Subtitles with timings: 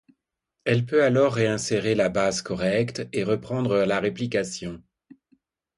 [0.65, 4.81] Elle peut alors réinsérer la base correcte, et reprendre la réplication.